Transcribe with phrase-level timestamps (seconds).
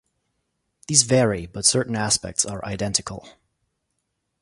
[0.87, 3.29] These vary, but certain aspects are identical.